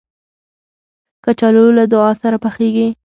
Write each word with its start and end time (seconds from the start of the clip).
کچالو 1.23 1.65
له 1.77 1.83
دعا 1.91 2.11
سره 2.21 2.37
پخېږي 2.43 2.87